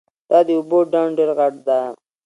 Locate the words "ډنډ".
0.91-1.13